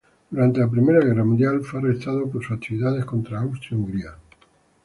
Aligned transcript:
Durante 0.31 0.59
la 0.61 0.67
Primera 0.67 0.99
Guerra 0.99 1.23
Mundial 1.23 1.61
fue 1.63 1.79
arrestado 1.79 2.27
por 2.27 2.41
sus 2.43 2.57
actividades 2.57 3.05
contra 3.05 3.39
Austria-Hungría. 3.41 4.15